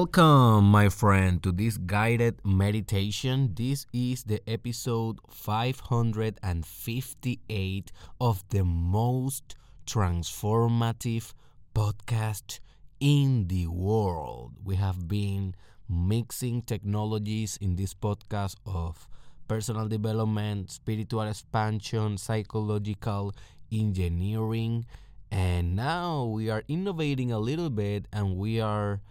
[0.00, 3.52] Welcome, my friend, to this guided meditation.
[3.52, 11.34] This is the episode 558 of the most transformative
[11.74, 12.60] podcast
[12.98, 14.52] in the world.
[14.64, 15.54] We have been
[15.86, 19.06] mixing technologies in this podcast of
[19.48, 23.34] personal development, spiritual expansion, psychological
[23.70, 24.86] engineering,
[25.30, 29.02] and now we are innovating a little bit and we are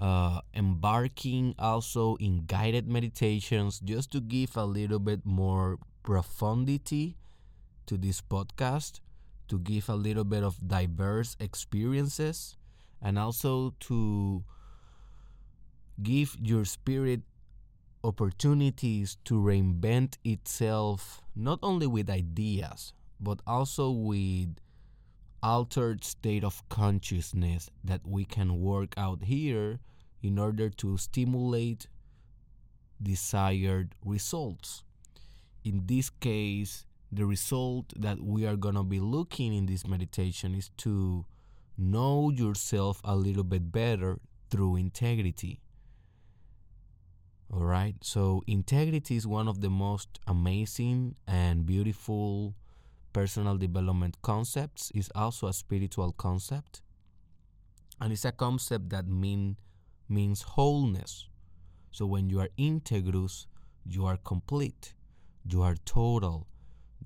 [0.00, 7.18] uh, embarking also in guided meditations just to give a little bit more profundity
[7.84, 9.00] to this podcast,
[9.48, 12.56] to give a little bit of diverse experiences,
[13.02, 14.42] and also to
[16.02, 17.20] give your spirit
[18.02, 24.56] opportunities to reinvent itself not only with ideas but also with
[25.42, 29.80] altered state of consciousness that we can work out here
[30.22, 31.86] in order to stimulate
[33.02, 34.84] desired results.
[35.64, 40.54] In this case, the result that we are going to be looking in this meditation
[40.54, 41.24] is to
[41.76, 44.18] know yourself a little bit better
[44.50, 45.60] through integrity.
[47.52, 52.54] All right, so integrity is one of the most amazing and beautiful
[53.12, 54.90] personal development concepts.
[54.94, 56.82] is also a spiritual concept,
[58.00, 59.56] and it's a concept that mean
[60.08, 61.28] means wholeness.
[61.90, 63.46] So when you are integrous,
[63.84, 64.94] you are complete,
[65.48, 66.46] you are total,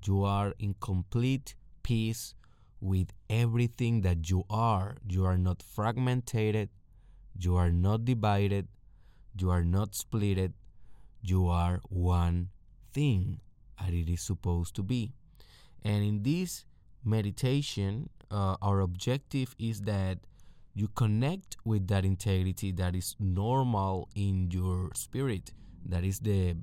[0.05, 2.35] you are in complete peace
[2.81, 4.97] with everything that you are.
[5.07, 6.69] You are not fragmented,
[7.39, 8.67] you are not divided,
[9.39, 10.53] you are not splitted,
[11.21, 12.49] you are one
[12.93, 13.41] thing
[13.79, 15.13] as it is supposed to be.
[15.85, 16.65] And in this
[17.03, 20.17] meditation, uh, our objective is that
[20.73, 25.53] you connect with that integrity that is normal in your spirit,
[25.85, 26.57] that is the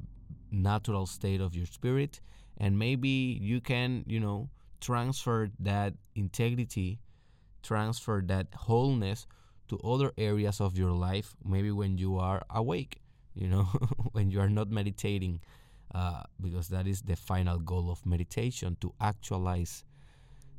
[0.50, 2.20] natural state of your spirit,
[2.58, 4.50] and maybe you can, you know,
[4.80, 6.98] transfer that integrity,
[7.62, 9.26] transfer that wholeness
[9.68, 13.00] to other areas of your life, maybe when you are awake,
[13.34, 13.62] you know,
[14.12, 15.40] when you are not meditating,
[15.94, 19.84] uh, because that is the final goal of meditation to actualize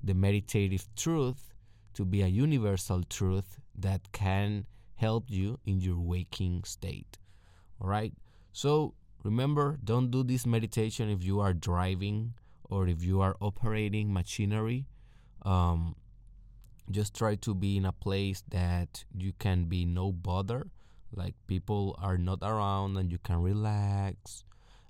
[0.03, 1.53] the meditative truth
[1.94, 7.17] to be a universal truth that can help you in your waking state.
[7.79, 8.13] All right.
[8.51, 12.33] So remember, don't do this meditation if you are driving
[12.69, 14.85] or if you are operating machinery.
[15.44, 15.95] Um,
[16.91, 20.67] just try to be in a place that you can be no bother,
[21.11, 24.44] like people are not around and you can relax.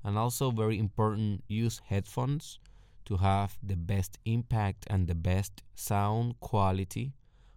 [0.04, 2.60] And also, very important, use headphones
[3.06, 7.14] to have the best impact and the best sound quality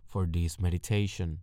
[0.07, 1.41] for this meditation.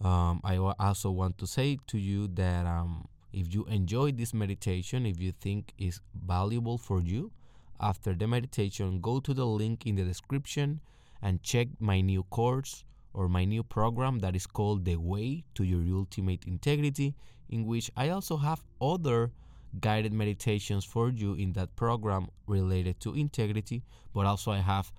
[0.00, 5.06] Um, I also want to say to you that um, if you enjoy this meditation,
[5.06, 7.32] if you think is valuable for you,
[7.80, 10.80] after the meditation, go to the link in the description
[11.22, 15.64] and check my new course or my new program that is called The Way to
[15.64, 17.14] Your Ultimate Integrity,
[17.48, 19.30] in which I also have other
[19.80, 23.82] guided meditations for you in that program related to integrity,
[24.14, 24.92] but also I have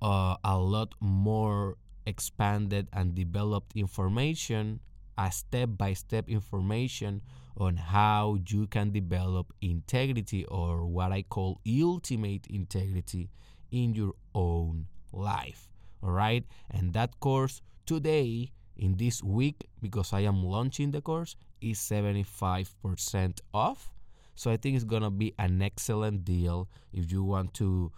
[0.00, 1.76] uh, a lot more
[2.06, 4.80] expanded and developed information,
[5.16, 7.22] a step by step information
[7.56, 13.30] on how you can develop integrity or what I call ultimate integrity
[13.70, 15.68] in your own life.
[16.02, 21.36] All right, and that course today in this week because I am launching the course
[21.62, 23.92] is 75% off.
[24.34, 27.92] So I think it's going to be an excellent deal if you want to,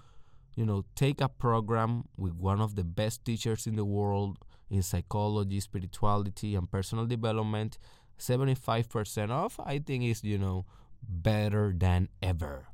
[0.56, 4.38] you know, take a program with one of the best teachers in the world
[4.70, 7.78] in psychology, spirituality, and personal development.
[8.18, 10.66] 75% off, I think is, you know,
[11.02, 12.68] better than ever.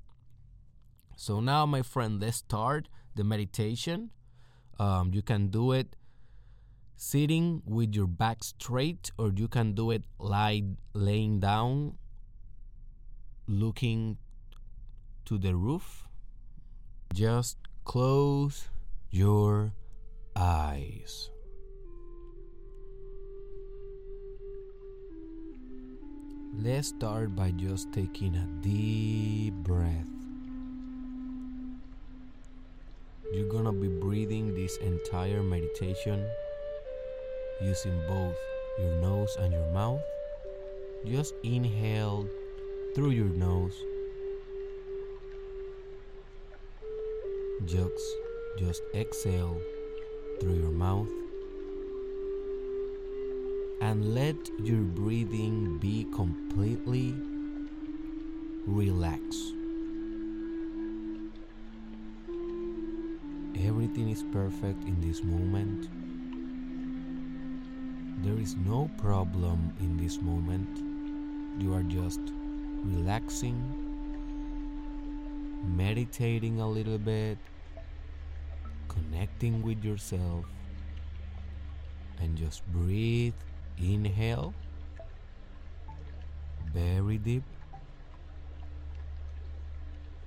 [1.17, 4.11] So now, my friend, let's start the meditation.
[4.79, 5.97] Um, you can do it
[7.01, 11.97] sitting with your back straight, or you can do it lie, laying down,
[13.49, 14.19] looking
[15.25, 16.05] to the roof.
[17.15, 18.69] Just close
[19.11, 19.73] your
[20.37, 21.31] eyes.
[26.53, 30.13] Let's start by just taking a deep breath.
[33.33, 36.29] You're gonna be breathing this entire meditation
[37.61, 38.37] using both
[38.79, 40.01] your nose and your mouth.
[41.07, 42.29] Just inhale
[42.95, 43.75] through your nose.
[47.65, 48.05] Just,
[48.59, 49.61] just exhale
[50.41, 51.09] through your mouth.
[53.81, 57.15] and let your breathing be completely
[58.67, 59.55] relaxed.
[63.67, 65.89] Everything is perfect in this moment.
[68.23, 70.69] There is no problem in this moment.
[71.59, 72.21] You are just
[72.85, 73.57] relaxing,
[75.77, 77.39] meditating a little bit,
[78.89, 80.45] connecting with yourself,
[82.21, 83.35] and just breathe.
[83.79, 84.53] Inhale
[86.75, 87.43] very deep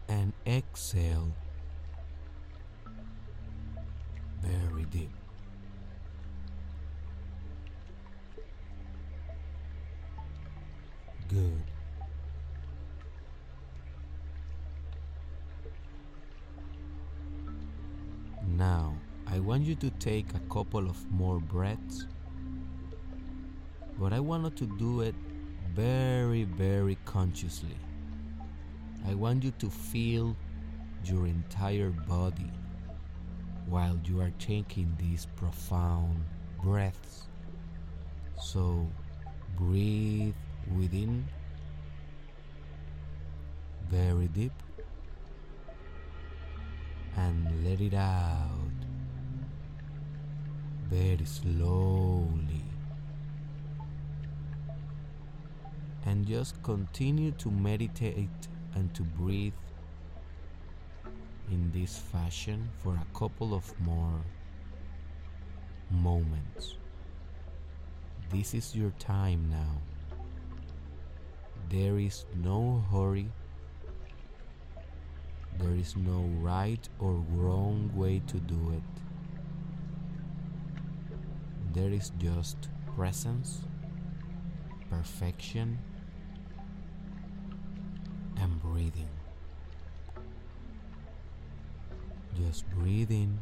[0.10, 1.32] and exhale
[4.42, 5.23] very deep.
[19.54, 22.08] Want you to take a couple of more breaths,
[24.00, 25.14] but I want you to do it
[25.76, 27.78] very, very consciously.
[29.08, 30.36] I want you to feel
[31.06, 32.52] your entire body
[33.68, 36.26] while you are taking these profound
[36.64, 37.28] breaths.
[38.42, 38.88] So
[39.56, 40.34] breathe
[40.76, 41.28] within
[43.92, 44.64] very deep
[47.18, 48.53] and let it out
[50.90, 52.66] very slowly.
[56.06, 58.30] And just continue to meditate
[58.76, 59.54] and to breathe
[61.52, 64.22] in this fashion for a couple of more
[65.90, 66.76] moments.
[68.32, 69.82] This is your time now.
[71.70, 73.30] There is no hurry.
[75.60, 79.13] There is no right or wrong way to do it.
[81.74, 83.64] There is just presence,
[84.92, 85.80] perfection,
[88.40, 89.10] and breathing.
[92.38, 93.40] Just breathe in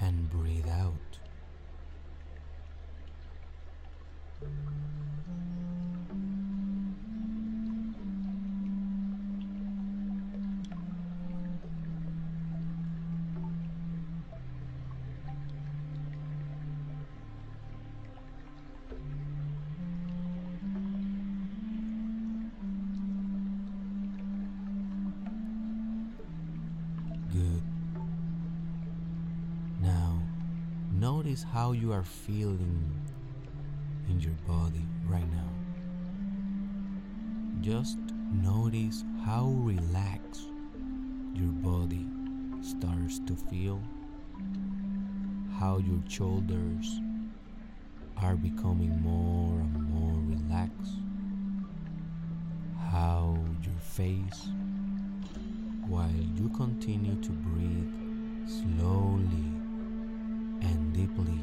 [0.00, 1.07] and breathe out.
[31.58, 32.88] How you are feeling
[34.08, 35.50] in your body right now.
[37.60, 37.98] Just
[38.30, 40.52] notice how relaxed
[41.34, 42.06] your body
[42.60, 43.82] starts to feel,
[45.58, 47.00] how your shoulders
[48.18, 51.00] are becoming more and more relaxed,
[52.92, 54.46] how your face
[55.88, 59.57] while you continue to breathe slowly
[60.92, 61.40] deeply,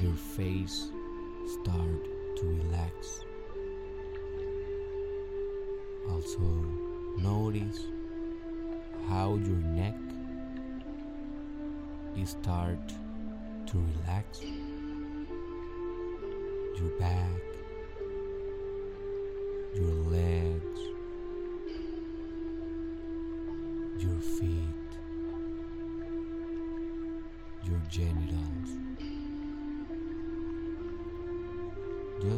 [0.00, 0.90] your face
[1.46, 2.04] start
[2.36, 3.24] to relax.
[6.10, 6.40] Also,
[7.18, 7.86] notice
[9.08, 9.94] how your neck
[12.24, 12.78] start
[13.66, 14.42] to relax.
[16.78, 17.49] Your back,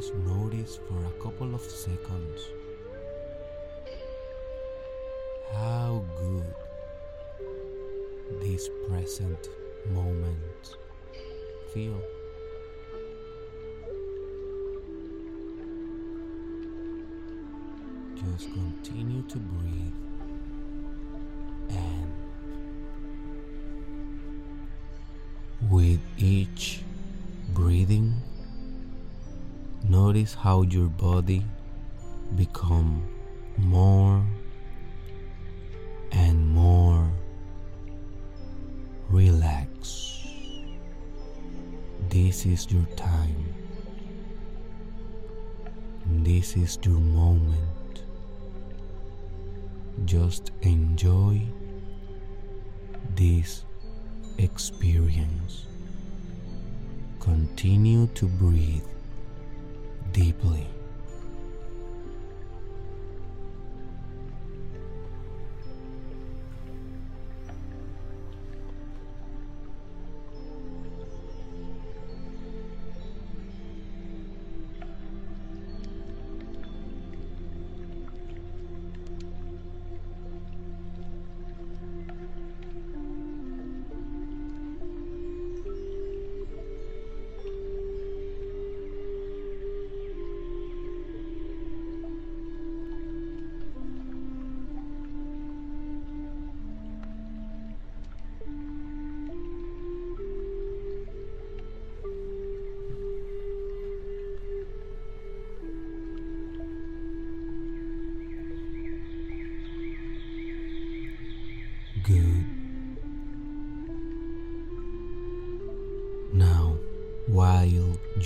[0.02, 2.48] Just notice for a couple of seconds
[5.52, 6.54] how good
[8.40, 9.48] this present
[9.94, 10.76] moment
[11.72, 12.02] feel.
[18.16, 19.94] Just continue to breathe
[21.70, 22.12] and
[25.70, 26.81] with each
[30.12, 31.42] notice how your body
[32.36, 33.02] become
[33.56, 34.22] more
[36.10, 37.10] and more
[39.08, 40.26] relaxed.
[42.10, 43.54] This is your time.
[46.04, 48.02] This is your moment.
[50.04, 51.40] Just enjoy
[53.16, 53.64] this
[54.36, 55.68] experience.
[57.18, 58.91] Continue to breathe
[60.12, 60.66] deeply.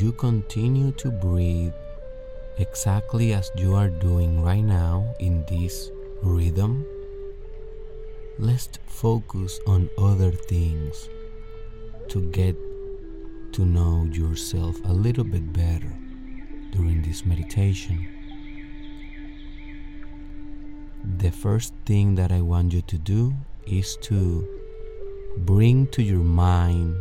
[0.00, 1.72] You continue to breathe
[2.58, 5.90] exactly as you are doing right now in this
[6.22, 6.84] rhythm,
[8.38, 11.08] let's focus on other things
[12.08, 12.54] to get
[13.52, 15.92] to know yourself a little bit better
[16.72, 18.06] during this meditation.
[21.18, 23.32] The first thing that I want you to do
[23.66, 24.46] is to
[25.38, 26.96] bring to your mind,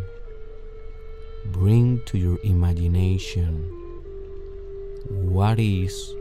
[1.56, 3.64] bring to your imagination
[5.08, 6.14] what is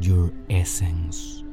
[0.00, 1.44] your essence.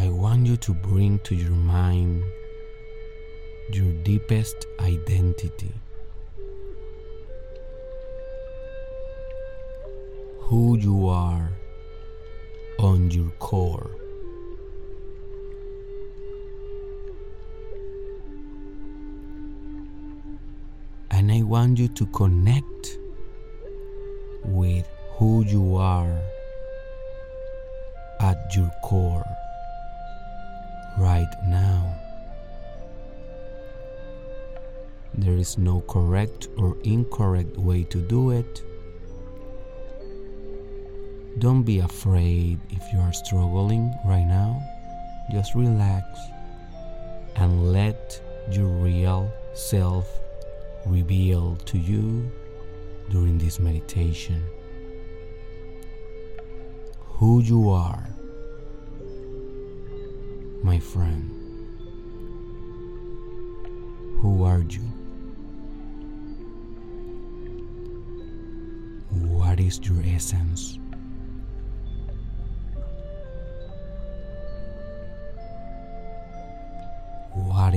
[0.00, 2.24] I want you to bring to your mind
[3.72, 5.72] your deepest identity.
[10.40, 11.57] Who you are
[12.88, 13.90] on your core.
[21.10, 22.98] And I want you to connect
[24.44, 26.18] with who you are
[28.20, 29.28] at your core
[30.96, 31.94] right now.
[35.12, 38.62] There is no correct or incorrect way to do it.
[41.38, 44.60] Don't be afraid if you are struggling right now.
[45.30, 46.04] Just relax
[47.36, 50.08] and let your real self
[50.84, 52.30] reveal to you
[53.10, 54.42] during this meditation
[57.18, 58.08] who you are
[60.62, 61.30] my friend.
[64.20, 64.82] Who are you?
[69.10, 70.77] What is your essence?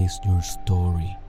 [0.03, 1.20] Is your story?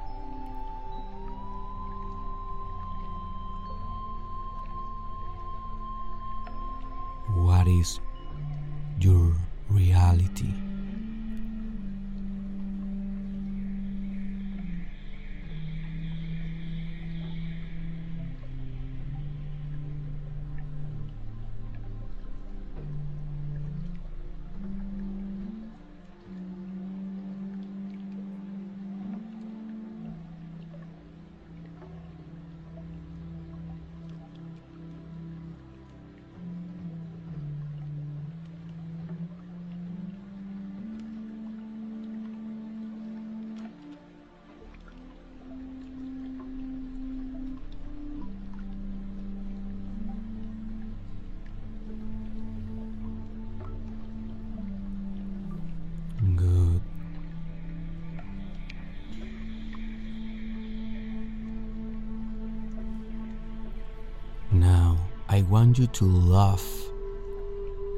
[65.53, 66.65] Want you to love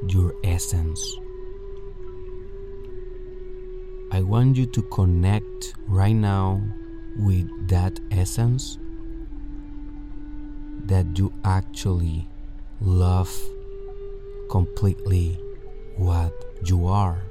[0.09, 1.15] your essence.
[4.11, 6.61] I want you to connect right now
[7.17, 8.77] with that essence
[10.87, 12.27] that you actually
[12.81, 13.33] love
[14.49, 15.39] completely
[15.95, 16.33] what
[16.65, 17.23] you are.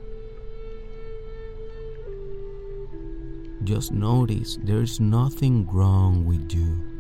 [3.65, 6.94] Just notice there's nothing wrong with you.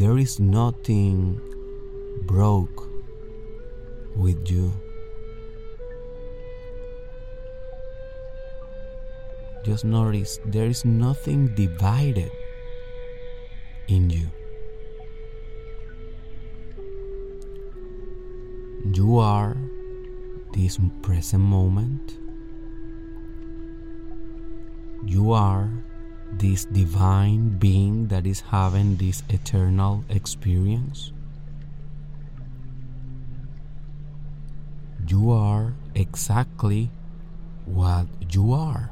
[0.00, 1.38] There is nothing
[2.22, 2.88] broke
[4.16, 4.72] with you.
[9.62, 12.30] Just notice there is nothing divided
[13.88, 14.28] in you.
[18.94, 19.54] You are
[20.54, 22.16] this present moment.
[25.04, 25.79] You are
[26.40, 31.12] this divine being that is having this eternal experience.
[35.06, 36.90] You are exactly
[37.66, 38.90] what you are.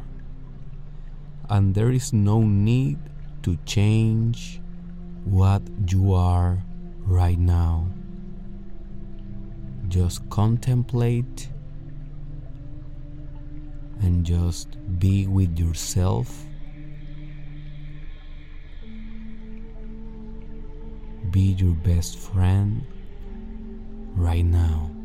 [1.48, 2.98] And there is no need
[3.44, 4.60] to change
[5.24, 6.58] what you are
[7.06, 7.88] right now.
[9.88, 11.48] Just contemplate
[14.02, 16.44] and just be with yourself.
[21.38, 22.84] Be your best friend
[24.16, 24.97] right now.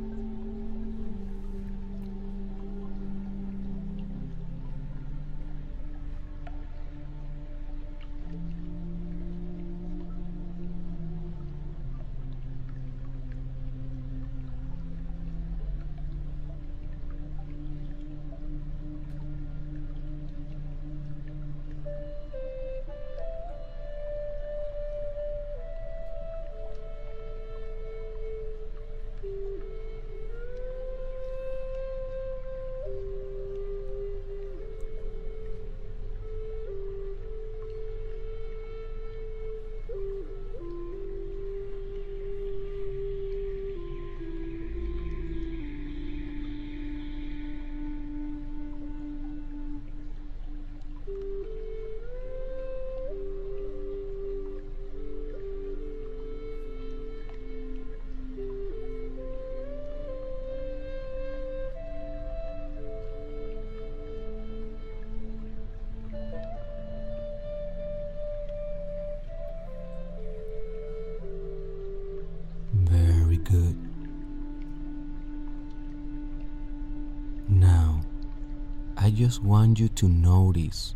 [79.24, 80.96] Just want you to notice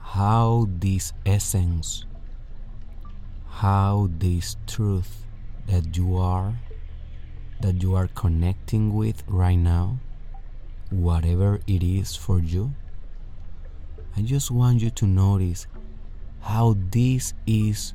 [0.00, 2.04] how this essence,
[3.46, 5.24] how this truth
[5.68, 6.54] that you are,
[7.60, 10.00] that you are connecting with right now,
[10.90, 12.72] whatever it is for you,
[14.16, 15.68] I just want you to notice
[16.40, 17.94] how this is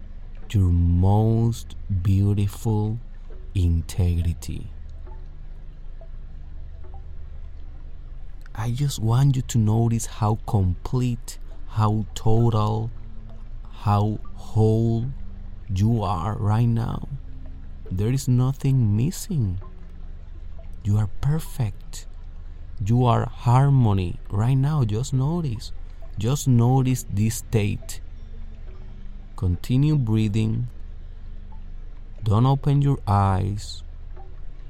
[0.49, 2.99] your most beautiful
[3.53, 4.71] integrity.
[8.59, 12.89] I just want you to notice how complete, how total,
[13.71, 15.05] how whole
[15.69, 17.07] you are right now.
[17.91, 19.59] There is nothing missing.
[20.83, 22.07] You are perfect.
[22.83, 24.83] You are harmony right now.
[24.85, 25.71] Just notice.
[26.17, 28.01] Just notice this state.
[29.35, 30.67] Continue breathing.
[32.23, 33.83] Don't open your eyes.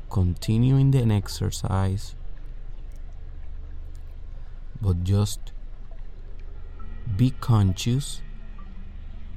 [0.10, 2.16] Continue in the exercise.
[4.82, 5.52] But just
[7.16, 8.22] be conscious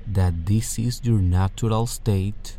[0.07, 2.59] that this is your natural state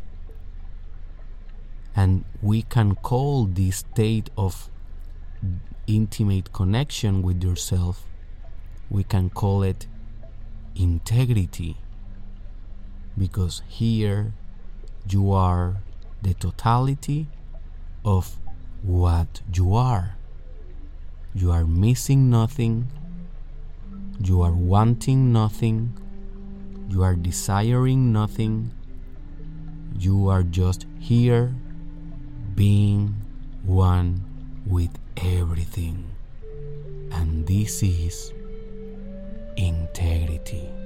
[1.94, 4.70] and we can call this state of
[5.86, 8.06] intimate connection with yourself
[8.88, 9.86] we can call it
[10.74, 11.76] integrity
[13.16, 14.32] because here
[15.08, 15.82] you are
[16.22, 17.28] the totality
[18.04, 18.36] of
[18.82, 20.16] what you are.
[21.34, 22.88] You are missing nothing,
[24.20, 25.98] you are wanting nothing,
[26.88, 28.70] you are desiring nothing,
[29.98, 31.54] you are just here
[32.54, 33.14] being
[33.64, 34.22] one
[34.66, 36.04] with everything.
[37.12, 38.32] And this is
[39.56, 40.81] integrity.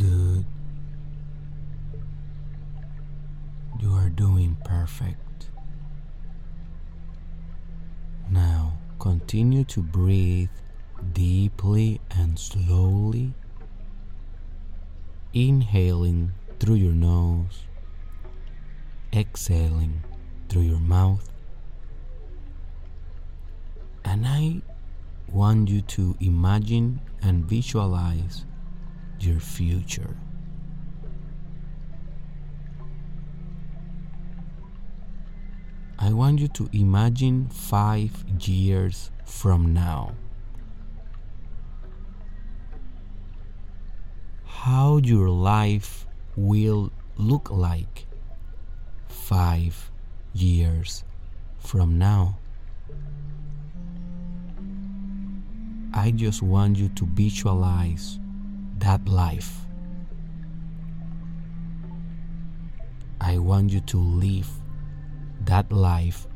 [0.00, 0.46] Good.
[3.80, 5.50] You are doing perfect.
[8.30, 10.48] Now continue to breathe
[11.12, 13.34] deeply and slowly,
[15.34, 17.64] inhaling through your nose,
[19.12, 20.02] exhaling
[20.48, 21.28] through your mouth.
[24.02, 24.62] And I
[25.28, 28.46] want you to imagine and visualize
[29.22, 30.16] your future.
[35.98, 40.14] I want you to imagine five years from now.
[44.44, 46.06] How your life
[46.36, 48.06] will look like
[49.08, 49.90] five
[50.32, 51.04] years
[51.58, 52.38] from now.
[55.92, 58.18] I just want you to visualize
[58.80, 59.66] that life.
[63.20, 64.50] I want you to live
[65.44, 66.26] that life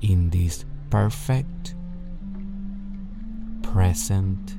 [0.00, 1.74] in this perfect
[3.62, 4.56] present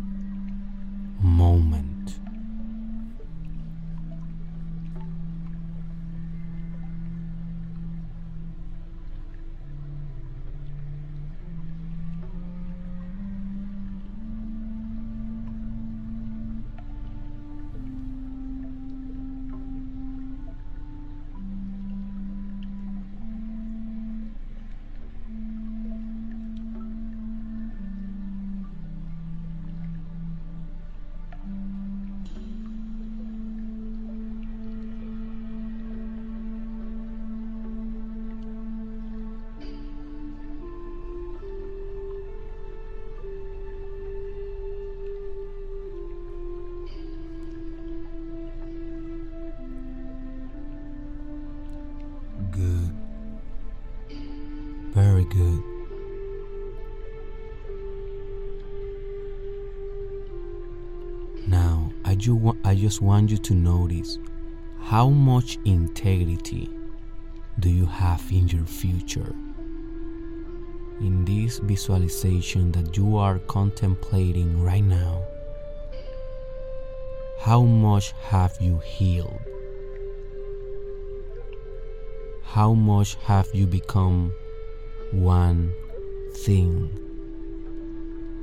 [1.19, 2.19] moment.
[62.23, 64.17] Ju- I just want you to notice
[64.79, 66.69] how much integrity
[67.59, 69.35] do you have in your future?
[71.01, 75.21] In this visualization that you are contemplating right now,
[77.41, 79.41] how much have you healed?
[82.45, 84.31] How much have you become
[85.11, 85.73] one
[86.45, 86.87] thing,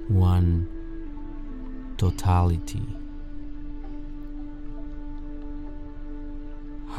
[0.08, 0.68] one
[1.96, 2.82] totality?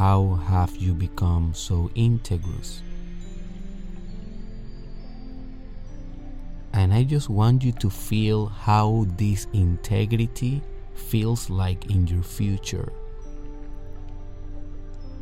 [0.01, 2.81] How have you become so integrous?
[6.73, 10.63] And I just want you to feel how this integrity
[10.95, 12.91] feels like in your future.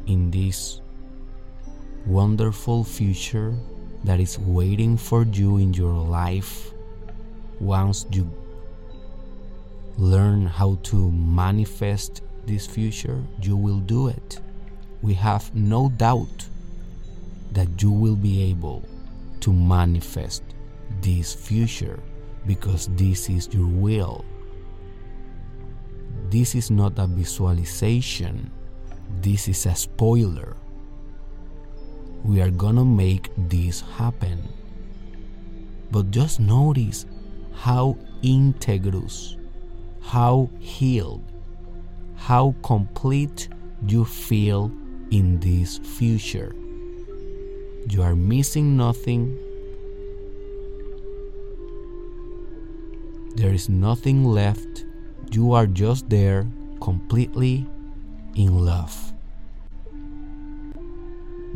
[0.07, 0.79] In this
[2.05, 3.53] wonderful future
[4.05, 6.71] that is waiting for you in your life
[7.59, 8.31] once you
[9.97, 14.39] learn how to manifest this future, you will do it.
[15.01, 16.47] We have no doubt
[17.51, 18.83] that you will be able
[19.41, 20.43] to manifest
[21.01, 21.99] this future
[22.45, 24.25] because this is your will.
[26.29, 28.51] This is not a visualization,
[29.21, 30.55] this is a spoiler.
[32.23, 34.43] We are gonna make this happen.
[35.91, 37.05] But just notice
[37.53, 39.37] how integrous,
[40.01, 41.23] how healed,
[42.15, 43.49] how complete
[43.87, 44.71] you feel
[45.11, 46.55] in this future.
[47.89, 49.37] You are missing nothing.
[53.35, 54.85] There is nothing left.
[55.31, 56.47] You are just there,
[56.81, 57.65] completely
[58.35, 59.13] in love.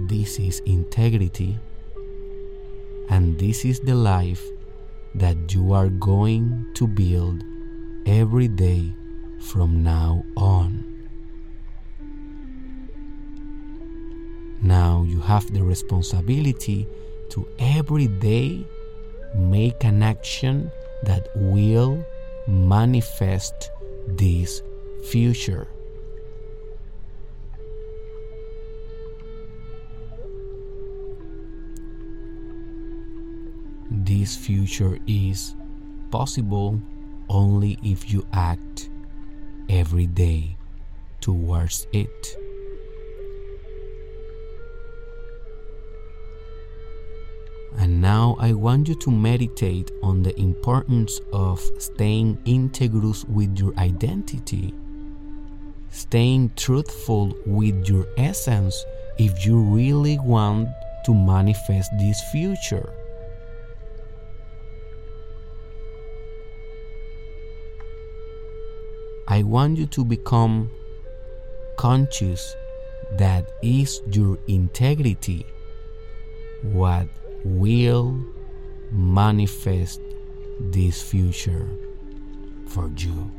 [0.07, 1.59] This is integrity,
[3.09, 4.43] and this is the life
[5.15, 7.43] that you are going to build
[8.05, 8.93] every day
[9.39, 10.92] from now on.
[14.63, 16.87] Now you have the responsibility
[17.31, 18.65] to every day
[19.35, 20.71] make an action
[21.03, 22.05] that will
[22.47, 23.71] manifest
[24.07, 24.61] this
[25.03, 25.67] future.
[33.91, 35.55] This future is
[36.09, 36.79] possible
[37.27, 38.89] only if you act
[39.69, 40.55] every day
[41.19, 42.42] towards it.
[47.77, 53.73] And now I want you to meditate on the importance of staying integrous with your
[53.77, 54.73] identity,
[55.89, 58.85] staying truthful with your essence
[59.17, 60.69] if you really want
[61.05, 62.93] to manifest this future.
[69.27, 70.69] I want you to become
[71.77, 72.55] conscious
[73.17, 75.45] that is your integrity
[76.61, 77.07] what
[77.43, 78.17] will
[78.91, 79.99] manifest
[80.59, 81.67] this future
[82.67, 83.31] for you.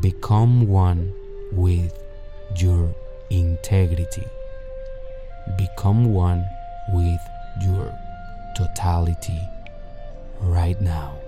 [0.00, 1.12] Become one
[1.52, 1.92] with
[2.56, 2.94] your
[3.30, 4.26] integrity.
[5.56, 6.44] Become one
[6.92, 7.20] with
[7.62, 7.92] your
[8.56, 9.40] totality
[10.40, 11.21] right now.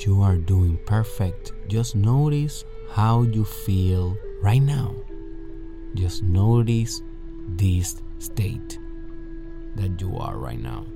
[0.00, 1.52] You are doing perfect.
[1.68, 4.94] Just notice how you feel right now.
[5.94, 7.02] Just notice
[7.48, 8.78] this state
[9.76, 10.86] that you are right now.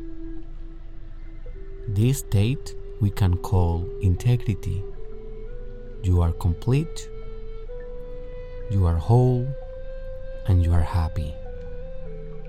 [1.86, 4.82] This state we can call integrity.
[6.02, 7.10] You are complete,
[8.70, 9.46] you are whole,
[10.46, 11.34] and you are happy.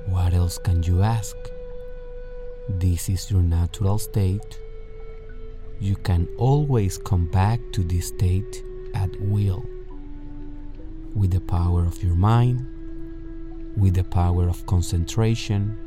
[0.06, 1.36] What else can you ask?
[2.70, 4.62] This is your natural state.
[5.80, 9.66] You can always come back to this state at will
[11.14, 12.66] with the power of your mind,
[13.78, 15.78] with the power of concentration,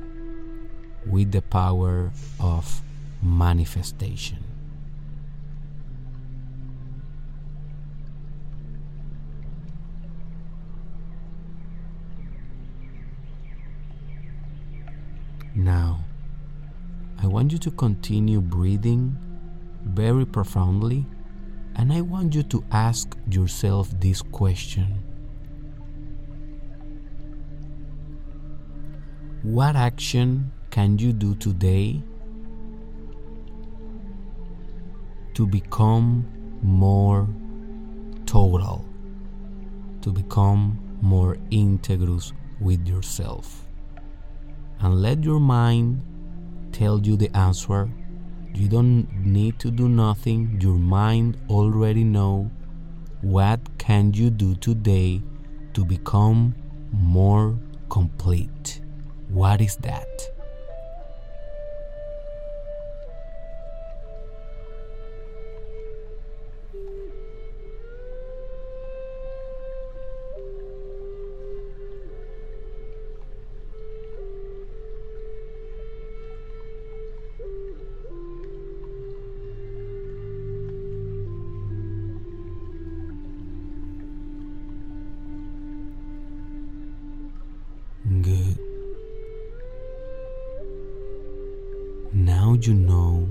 [1.07, 2.83] with the power of
[3.22, 4.44] manifestation.
[15.55, 16.05] Now,
[17.20, 19.18] I want you to continue breathing
[19.92, 21.07] very profoundly,
[21.77, 25.03] and I want you to ask yourself this question
[29.42, 32.03] What action can you do today
[35.35, 36.27] to become
[36.61, 37.29] more
[38.27, 38.85] total,
[40.03, 43.64] to become more integrous with yourself?
[44.81, 46.03] And let your mind
[46.72, 47.88] tell you the answer.
[48.54, 50.58] You don't need to do nothing.
[50.61, 52.50] Your mind already know
[53.20, 55.22] what can you do today
[55.74, 56.54] to become
[56.92, 57.58] more
[57.88, 58.80] complete.
[59.28, 60.38] What is that?
[92.68, 93.26] You know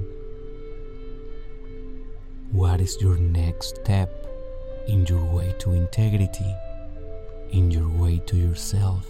[2.51, 4.09] what is your next step
[4.87, 6.55] in your way to integrity,
[7.51, 9.05] in your way to yourself,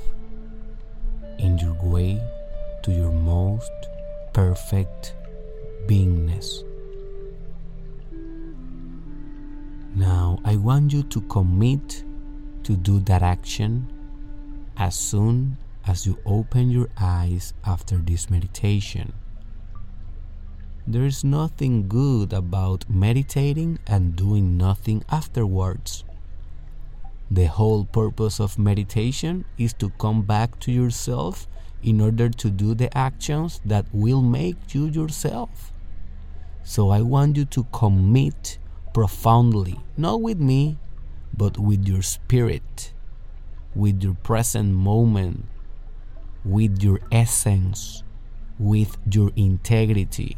[1.40, 2.22] in your way
[2.84, 3.72] to your most
[4.34, 5.16] perfect
[5.86, 6.62] beingness.
[9.96, 12.04] Now, I want you to commit
[12.66, 13.88] to do that action
[14.76, 19.13] as soon as you open your eyes after this meditation.
[20.89, 26.06] There is nothing good about meditating and doing nothing afterwards.
[27.30, 31.45] The whole purpose of meditation is to come back to yourself
[31.84, 35.73] in order to do the actions that will make you yourself.
[36.63, 38.58] So I want you to commit
[38.93, 40.78] profoundly, not with me,
[41.36, 42.93] but with your spirit,
[43.76, 45.43] with your present moment,
[46.45, 48.04] with your essence,
[48.58, 50.38] with your integrity.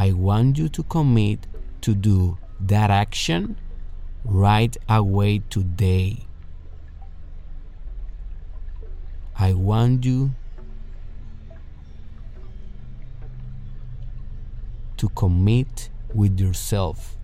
[0.00, 1.46] I want you to commit
[1.82, 3.58] to do that action
[4.24, 6.24] right away today.
[9.38, 10.30] I want you
[14.96, 17.18] to commit with yourself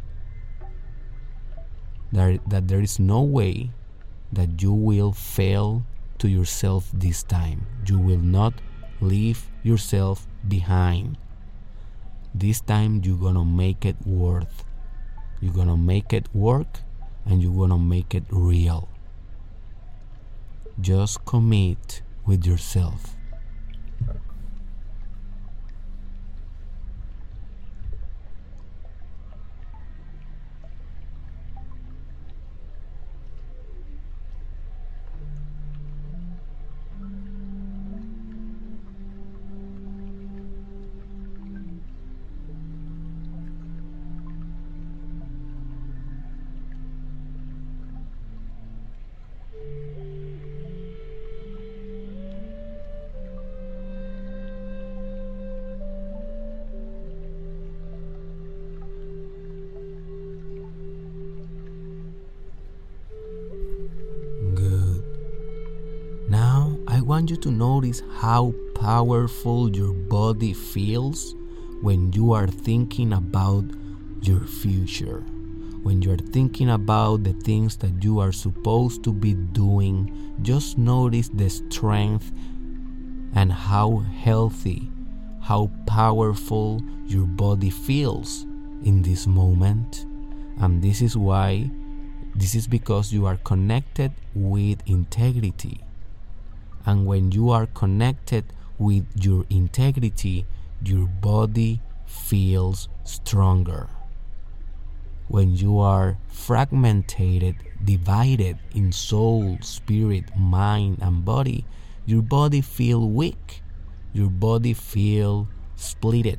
[2.13, 3.71] that, that there is no way
[4.31, 5.83] that you will fail
[6.19, 7.67] to yourself this time.
[7.87, 8.53] You will not
[9.01, 11.17] leave yourself behind.
[12.39, 14.63] This time you're gonna make it worth.
[15.41, 16.81] You're gonna make it work
[17.25, 18.91] and you're gonna make it real.
[20.79, 23.16] Just commit with yourself.
[67.17, 71.35] Want you to notice how powerful your body feels
[71.81, 73.65] when you are thinking about
[74.21, 75.21] your future.
[75.83, 80.77] When you are thinking about the things that you are supposed to be doing, just
[80.77, 82.31] notice the strength
[83.35, 84.91] and how healthy,
[85.41, 88.43] how powerful your body feels
[88.85, 90.05] in this moment.
[90.61, 91.71] And this is why,
[92.35, 95.81] this is because you are connected with integrity.
[96.87, 98.45] And when you are connected
[98.79, 100.47] with your integrity,
[100.85, 103.89] your body feels stronger.
[105.29, 111.67] When you are fragmented, divided in soul, spirit, mind, and body,
[112.07, 113.63] your body feels weak.
[114.13, 116.39] Your body feel splitted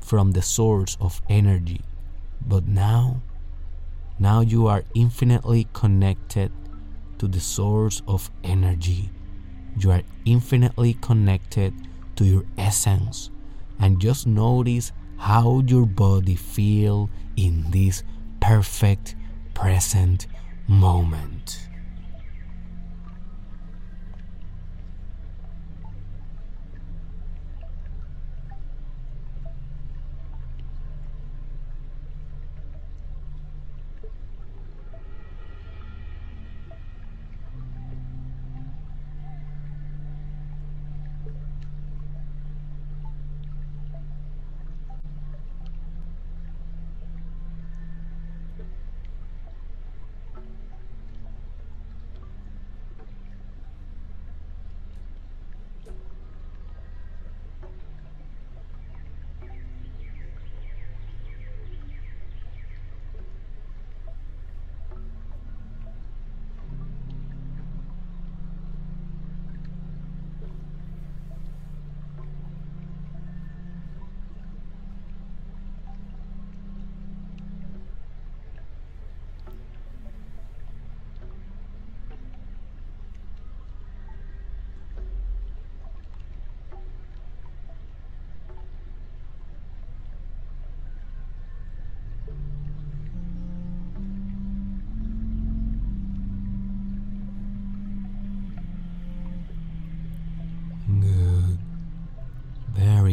[0.00, 1.80] from the source of energy.
[2.46, 3.22] But now,
[4.18, 6.52] now you are infinitely connected
[7.18, 9.10] to the source of energy.
[9.78, 11.74] You are infinitely connected
[12.16, 13.30] to your essence.
[13.78, 18.02] And just notice how your body feel in this
[18.40, 19.14] perfect
[19.54, 20.26] present
[20.66, 21.35] moment.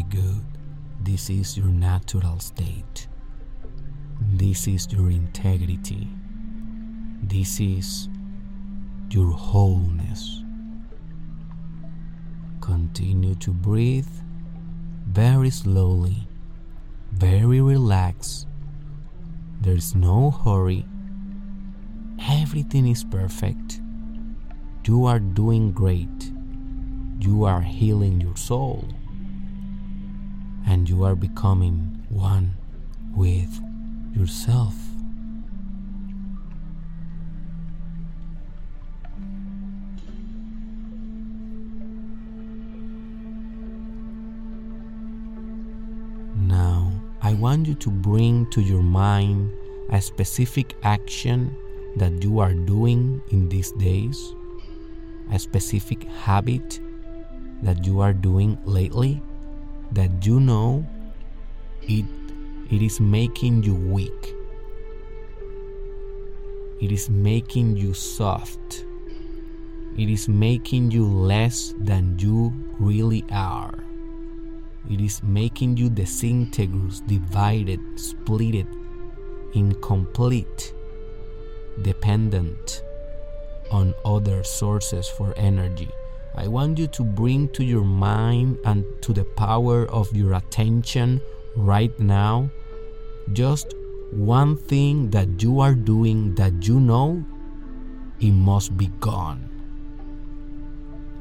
[0.10, 0.46] Good.
[1.02, 3.08] This is your natural state.
[4.20, 6.08] This is your integrity.
[7.22, 8.10] This is
[9.10, 10.44] your wholeness.
[12.62, 14.08] Continue to breathe
[15.08, 16.28] very slowly,
[17.12, 18.48] very relaxed.
[19.62, 20.86] There's no hurry.
[22.30, 23.82] Everything is perfect.
[24.86, 26.34] You are doing great
[27.24, 28.86] you are healing your soul
[30.66, 32.56] and you are becoming one
[33.16, 33.62] with
[34.16, 34.76] yourself.
[46.36, 46.92] Now,
[47.22, 49.52] I want you to bring to your mind
[49.92, 51.56] a specific action
[51.98, 54.34] that you are doing in these days,
[55.32, 56.80] a specific habit
[57.62, 59.22] that you are doing lately
[59.94, 60.86] that you know
[61.84, 62.06] it
[62.72, 64.34] it is making you weak.
[66.82, 68.86] It is making you soft.
[69.98, 73.84] It is making you less than you really are.
[74.90, 78.68] It is making you disintegrous divided splitted
[79.54, 80.74] incomplete
[81.84, 82.82] dependent
[83.70, 85.90] on other sources for energy
[86.36, 91.22] I want you to bring to your mind and to the power of your attention
[91.56, 92.50] right now
[93.32, 93.76] just
[94.12, 97.24] one thing that you are doing that you know
[98.20, 99.50] it must be gone.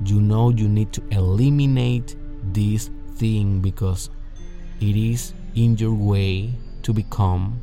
[0.05, 4.11] You know you need to eliminate this thing because
[4.81, 6.51] it is in your way
[6.83, 7.63] to become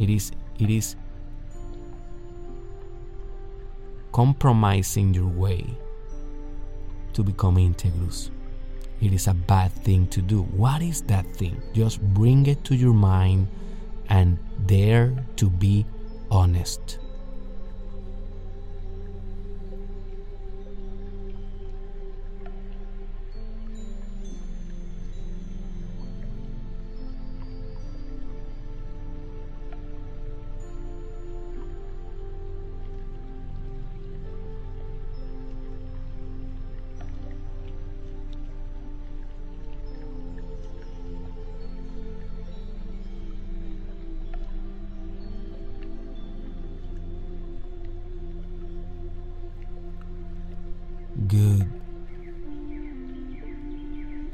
[0.00, 0.96] it is it is
[4.12, 5.66] compromising your way
[7.16, 8.30] to become integrous.
[9.00, 10.42] It is a bad thing to do.
[10.42, 11.60] What is that thing?
[11.74, 13.48] Just bring it to your mind
[14.08, 15.84] and dare to be
[16.30, 16.98] honest.
[51.28, 51.66] Good.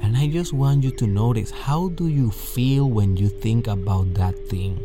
[0.01, 4.12] And I just want you to notice how do you feel when you think about
[4.14, 4.78] that thing?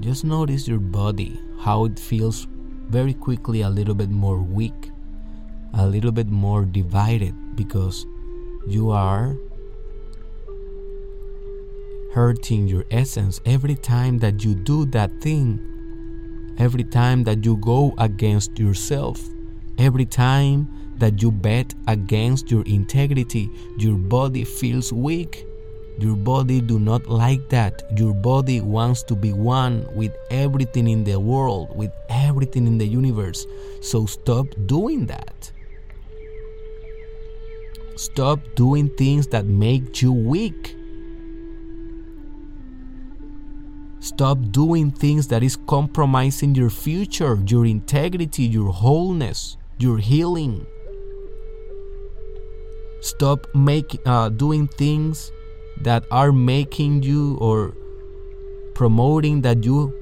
[0.00, 2.46] Just notice your body, how it feels
[2.88, 4.90] very quickly a little bit more weak,
[5.74, 8.06] a little bit more divided because
[8.66, 9.36] you are
[12.14, 15.60] hurting your essence every time that you do that thing,
[16.58, 19.28] every time that you go against yourself,
[19.78, 20.68] every time
[20.98, 23.48] that you bet against your integrity,
[23.78, 25.46] your body feels weak.
[25.98, 27.82] Your body do not like that.
[27.96, 32.86] Your body wants to be one with everything in the world, with everything in the
[32.86, 33.46] universe.
[33.80, 35.50] So stop doing that.
[37.96, 40.76] Stop doing things that make you weak.
[43.98, 50.66] Stop doing things that is compromising your future, your integrity, your wholeness, your healing.
[53.00, 55.30] Stop make, uh, doing things
[55.82, 57.74] that are making you or
[58.74, 59.94] promoting that you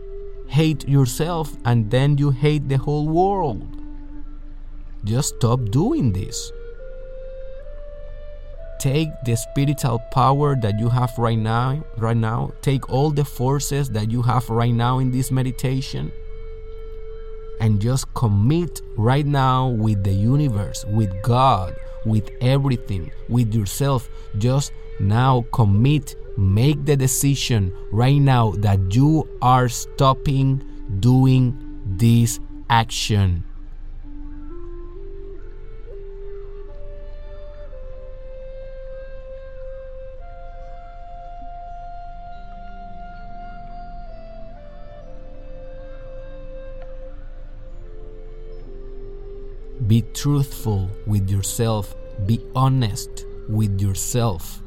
[0.49, 3.63] hate yourself and then you hate the whole world.
[5.05, 6.53] Just stop doing this.
[8.81, 12.53] Take the spiritual power that you have right now, right now.
[12.63, 16.13] Take all the forces that you have right now in this meditation
[17.61, 24.09] and just commit right now with the universe, with God, with everything, with yourself.
[24.39, 30.63] Just now commit, make the decision right now that you are stopping
[31.01, 33.45] doing this action.
[49.87, 51.95] Be truthful with yourself.
[52.27, 54.61] Be honest with yourself.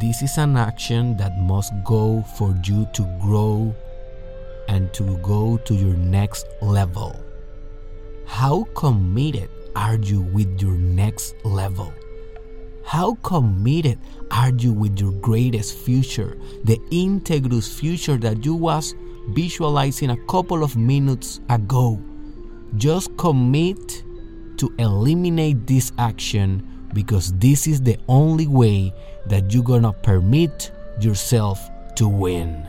[0.00, 3.74] This is an action that must go for you to grow
[4.68, 7.16] and to go to your next level.
[8.26, 11.92] How committed are you with your next level?
[12.84, 13.98] How committed
[14.30, 18.94] are you with your greatest future, the integrous future that you was
[19.30, 22.00] visualizing a couple of minutes ago?
[22.76, 24.04] Just commit
[24.58, 28.92] to eliminate this action because this is the only way
[29.26, 32.66] that you're gonna permit yourself to win.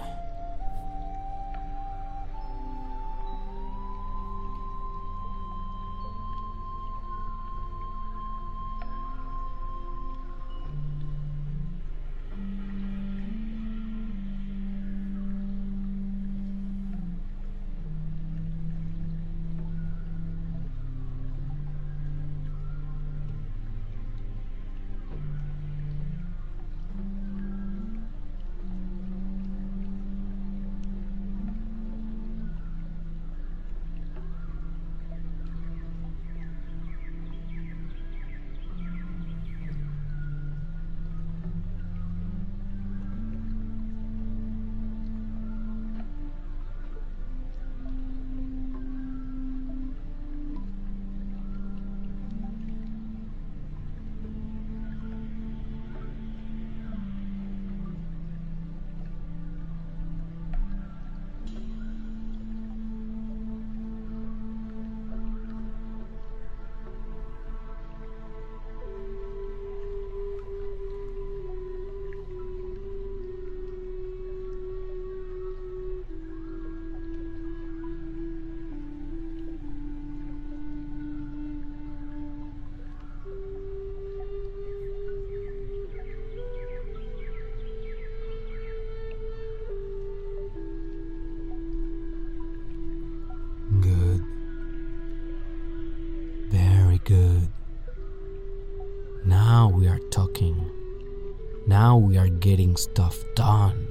[101.79, 103.87] Now we are getting stuff done.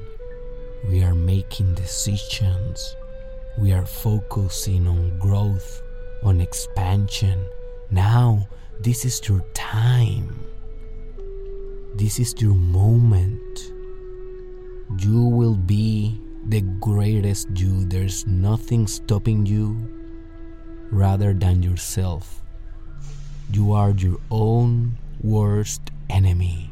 [0.90, 2.94] We are making decisions.
[3.56, 5.80] We are focusing on growth,
[6.22, 7.48] on expansion.
[7.90, 8.46] Now,
[8.78, 10.38] this is your time.
[11.94, 13.72] This is your moment.
[14.98, 17.86] You will be the greatest you.
[17.86, 19.88] There's nothing stopping you
[20.92, 22.42] rather than yourself.
[23.50, 25.80] You are your own worst
[26.10, 26.70] enemy.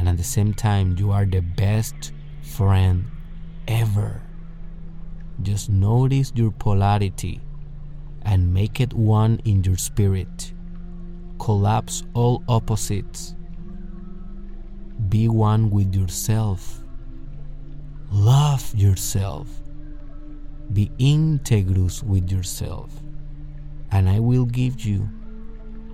[0.00, 3.04] And at the same time, you are the best friend
[3.68, 4.22] ever.
[5.42, 7.42] Just notice your polarity
[8.22, 10.54] and make it one in your spirit.
[11.38, 13.34] collapse all opposites.
[15.08, 16.84] Be one with yourself.
[18.10, 19.48] Love yourself.
[20.72, 22.92] Be integrous with yourself.
[23.90, 25.08] And I will give you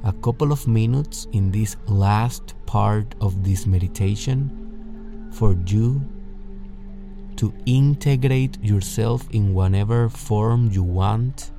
[0.07, 6.01] a couple of minutes in this last part of this meditation for you
[7.35, 11.51] to integrate yourself in whatever form you want,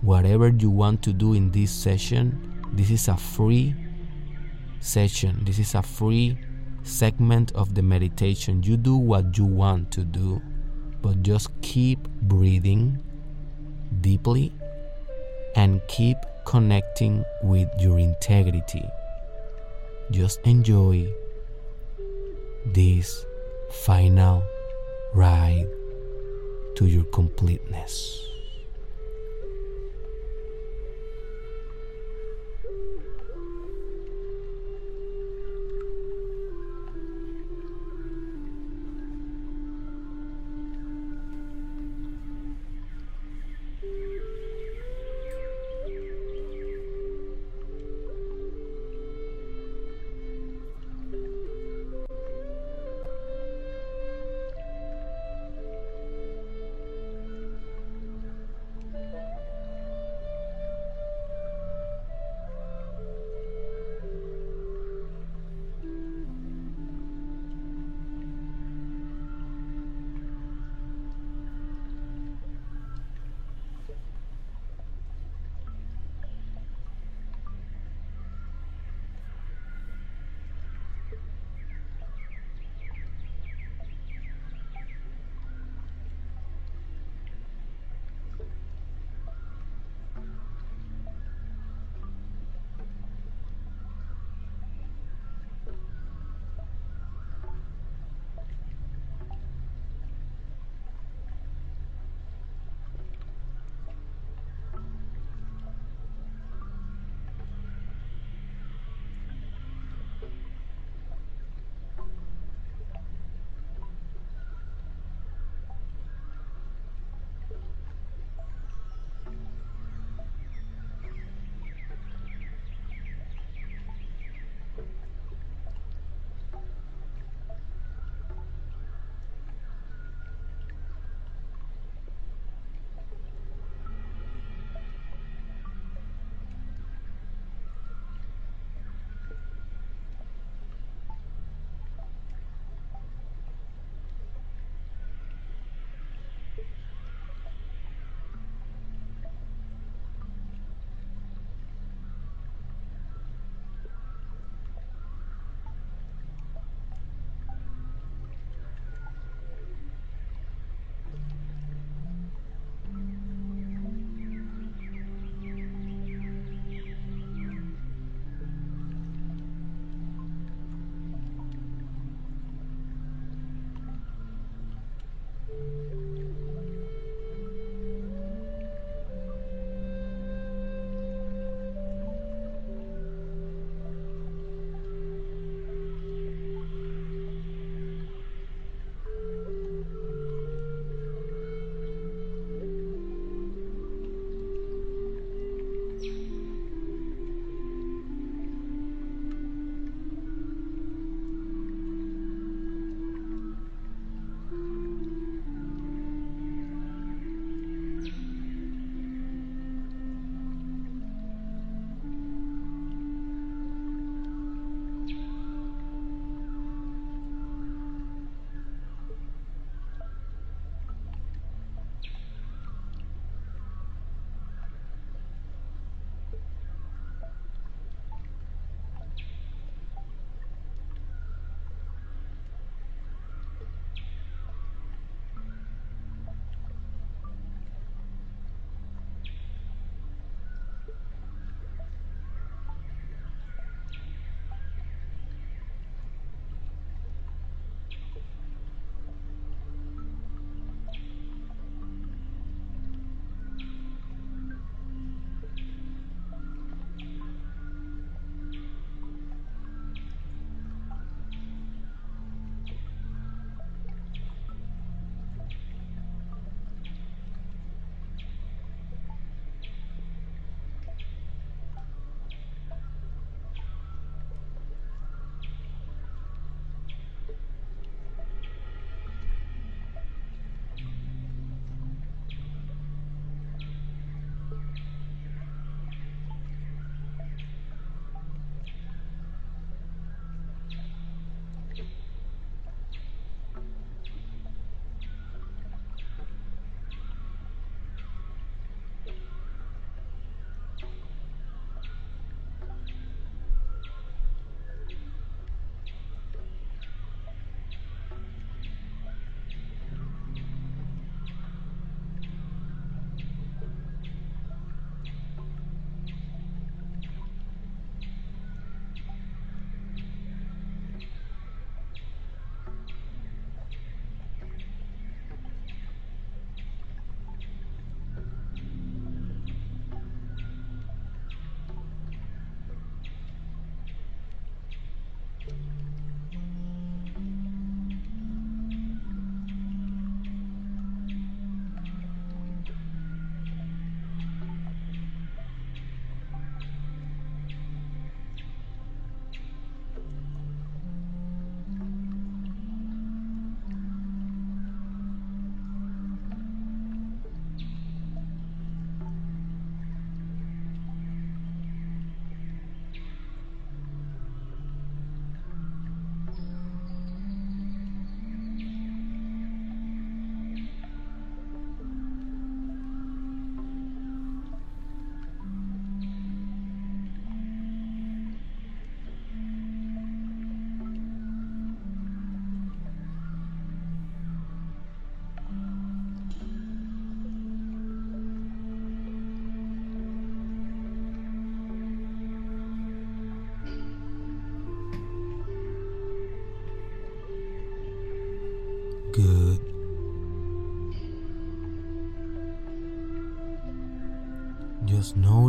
[0.00, 2.60] whatever you want to do in this session.
[2.72, 3.72] This is a free
[4.80, 6.36] session, this is a free
[6.82, 8.64] segment of the meditation.
[8.64, 10.42] You do what you want to do,
[11.02, 12.98] but just keep breathing
[14.00, 14.52] deeply
[15.54, 16.16] and keep
[16.46, 18.88] connecting with your integrity.
[20.10, 21.12] Just enjoy
[22.64, 23.26] this
[23.70, 24.44] final
[25.12, 25.68] ride
[26.76, 28.25] to your completeness.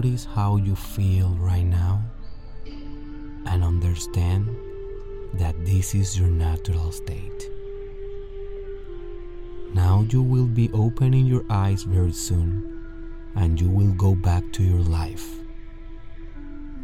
[0.08, 2.02] Notice how you feel right now
[3.46, 4.48] and understand
[5.34, 7.50] that this is your natural state.
[9.74, 12.86] Now you will be opening your eyes very soon
[13.36, 15.28] and you will go back to your life.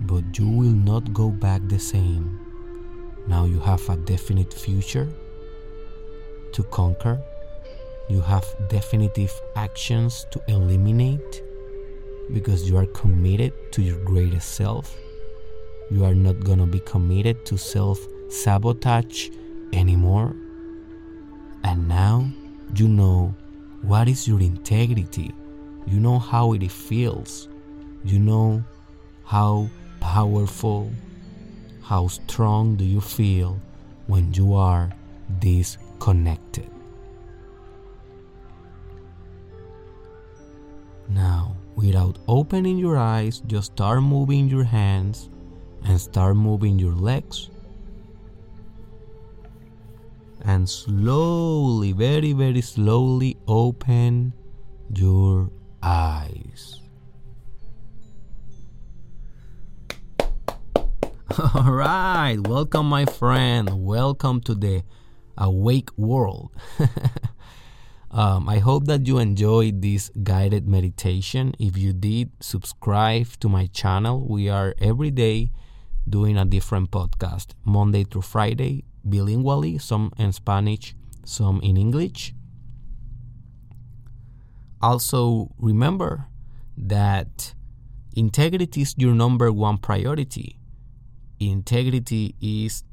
[0.02, 2.40] But you will not go back the same.
[3.28, 5.08] Now you have a definite future
[6.52, 7.22] to conquer.
[8.10, 11.43] You have definitive actions to eliminate
[12.32, 14.96] because you are committed to your greatest self.
[15.92, 18.00] You are not going to be committed to self
[18.30, 19.30] sabotage
[19.74, 20.36] anymore.
[21.64, 22.30] And now
[22.76, 23.36] you know
[23.82, 25.34] what is your integrity.
[25.86, 27.50] You know how it feels.
[28.04, 28.64] You know
[29.26, 29.70] how
[30.00, 30.92] powerful,
[31.82, 33.60] how strong do you feel
[34.08, 34.92] when you are
[35.40, 36.43] disconnected.
[41.84, 45.30] Without opening your eyes, just start moving your hands
[45.84, 47.50] and start moving your legs.
[50.46, 54.34] And slowly, very, very slowly open
[54.96, 55.50] your
[55.82, 56.80] eyes.
[61.54, 63.86] All right, welcome, my friend.
[63.86, 64.84] Welcome to the
[65.38, 66.52] awake world.
[68.14, 71.56] um, I hope that you enjoyed this guided meditation.
[71.58, 74.28] If you did, subscribe to my channel.
[74.30, 75.50] We are every day
[76.08, 80.96] doing a different podcast, Monday through Friday, bilingually, some in Spanish,
[81.26, 82.36] some in English.
[84.80, 86.28] Also, remember
[86.78, 87.56] that
[88.16, 90.60] integrity is your number one priority.
[91.40, 92.84] Integrity is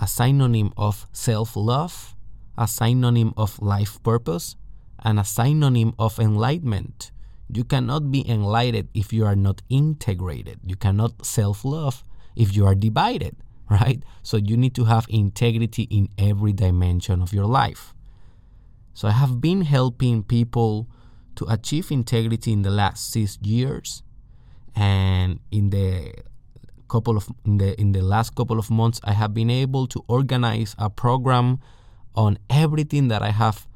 [0.00, 2.14] a synonym of self love,
[2.56, 4.56] a synonym of life purpose,
[5.02, 7.10] and a synonym of enlightenment.
[7.52, 10.60] You cannot be enlightened if you are not integrated.
[10.64, 13.36] You cannot self love if you are divided,
[13.70, 14.02] right?
[14.22, 17.94] So you need to have integrity in every dimension of your life.
[18.94, 20.88] So I have been helping people
[21.36, 24.02] to achieve integrity in the last six years,
[24.74, 26.14] and in the
[26.88, 30.04] couple of in the in the last couple of months, I have been able to
[30.06, 31.58] organize a program
[32.14, 33.66] on everything that I have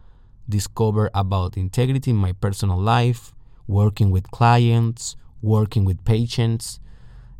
[0.48, 3.34] discovered about integrity in my personal life,
[3.66, 6.80] working with clients, working with patients,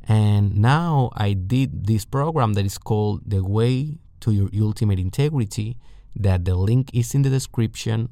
[0.09, 5.77] and now I did this program that is called The Way to Your Ultimate Integrity,
[6.17, 8.09] that the link is in the description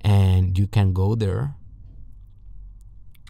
[0.00, 1.56] and you can go there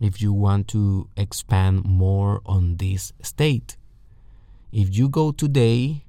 [0.02, 3.78] if you want to expand more on this state.
[4.70, 6.04] If you go today,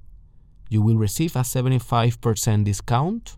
[0.70, 3.38] you will receive a 75% discount.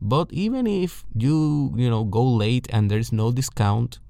[0.00, 4.00] But even if you, you know, go late and there is no discount,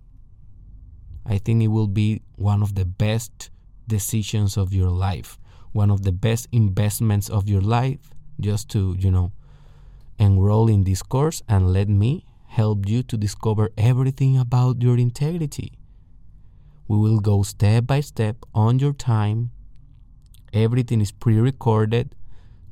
[1.26, 3.50] I think it will be one of the best
[3.86, 5.38] decisions of your life,
[5.72, 8.10] one of the best investments of your life,
[8.40, 9.32] just to, you know,
[10.18, 15.72] enroll in this course and let me help you to discover everything about your integrity.
[16.88, 19.50] We will go step by step on your time.
[20.52, 22.14] Everything is pre recorded.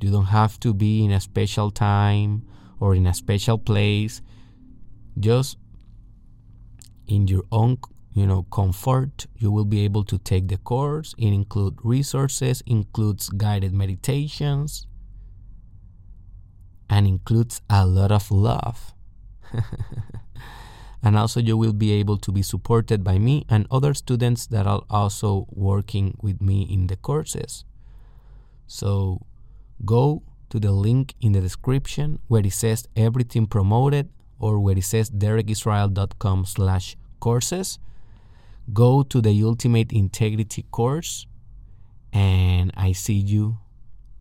[0.01, 2.47] You don't have to be in a special time
[2.79, 4.23] or in a special place.
[5.19, 5.57] Just
[7.07, 7.79] in your own
[8.13, 13.29] you know comfort you will be able to take the course it includes resources includes
[13.31, 14.87] guided meditations
[16.89, 18.95] and includes a lot of love
[21.03, 24.67] and also you will be able to be supported by me and other students that
[24.67, 27.65] are also working with me in the courses
[28.71, 29.27] so
[29.85, 34.09] go to the link in the description where it says everything promoted
[34.39, 37.81] or where it says derekisrael.com slash courses
[38.73, 41.27] go to the Ultimate Integrity course,
[42.13, 43.59] and I see you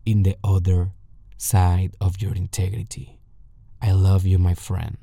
[0.04, 0.92] in the other
[1.36, 3.20] side of your integrity.
[3.80, 4.96] I love you, my friend.